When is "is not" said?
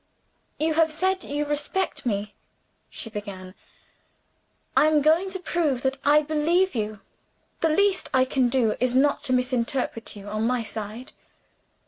8.79-9.23